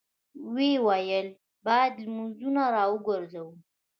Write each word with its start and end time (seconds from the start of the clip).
ويې 0.53 0.81
ويل: 0.87 1.27
بايد 1.65 1.93
لمونځونه 2.05 2.61
راوګرځوو! 2.75 3.53